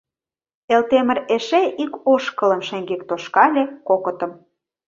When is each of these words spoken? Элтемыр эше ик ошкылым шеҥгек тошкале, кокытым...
Элтемыр 0.73 1.19
эше 1.35 1.61
ик 1.83 1.93
ошкылым 2.13 2.61
шеҥгек 2.67 3.01
тошкале, 3.09 3.63
кокытым... 3.87 4.31